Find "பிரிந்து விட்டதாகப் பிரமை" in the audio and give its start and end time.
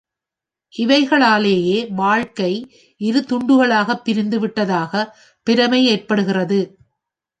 4.03-5.85